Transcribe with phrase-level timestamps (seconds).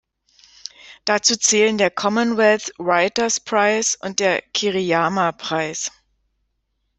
[1.05, 5.91] Dazu zählen der „Commonwealth Writers’ Prize“ und der „Kiriyama-Preis“.